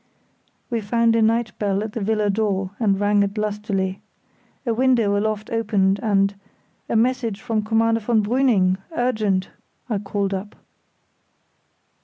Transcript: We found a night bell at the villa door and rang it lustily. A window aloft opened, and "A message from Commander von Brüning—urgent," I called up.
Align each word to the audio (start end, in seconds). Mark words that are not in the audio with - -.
We 0.71 0.81
found 0.81 1.15
a 1.15 1.21
night 1.21 1.51
bell 1.59 1.83
at 1.83 1.93
the 1.93 2.01
villa 2.01 2.31
door 2.31 2.71
and 2.79 2.99
rang 2.99 3.21
it 3.21 3.37
lustily. 3.37 4.01
A 4.65 4.73
window 4.73 5.15
aloft 5.15 5.51
opened, 5.51 5.99
and 6.01 6.33
"A 6.89 6.95
message 6.95 7.39
from 7.39 7.61
Commander 7.61 7.99
von 7.99 8.23
Brüning—urgent," 8.25 9.49
I 9.91 9.99
called 9.99 10.33
up. 10.33 10.55